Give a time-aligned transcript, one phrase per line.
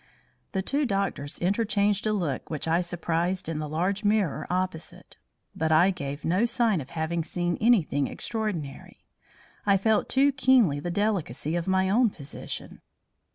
[0.53, 5.17] The two doctors interchanged a look which I surprised in the large mirror opposite.
[5.55, 9.05] But I gave no sign of having seen anything extraordinary.
[9.63, 12.81] I felt too keenly the delicacy of my own position.